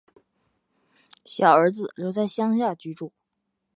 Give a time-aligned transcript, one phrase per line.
[1.25, 3.13] 小儿子留在乡下居住